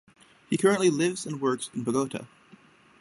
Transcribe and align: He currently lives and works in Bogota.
He 0.49 0.57
currently 0.57 0.89
lives 0.89 1.27
and 1.27 1.39
works 1.39 1.69
in 1.75 1.83
Bogota. 1.83 2.25